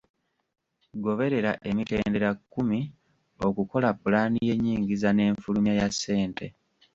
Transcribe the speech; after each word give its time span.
Goberera 1.05 1.51
emitendera 1.69 2.29
kkumi 2.37 2.79
okukola 3.47 3.89
pulaani 4.01 4.37
y’ennyingiza 4.47 5.09
n’enfulumya 5.13 5.73
ya 5.79 5.87
ssente. 5.93 6.45